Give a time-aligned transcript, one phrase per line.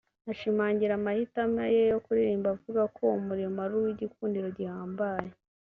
[0.31, 5.29] Ashimangira amahitamo ye yo kuririmba avuga ko uwo “murimo ari uw’igikundiro gihambaye